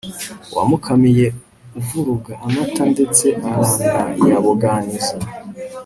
[0.55, 1.27] wamukamiye
[1.79, 5.15] uvuruga amata ndetse aranayaboganiza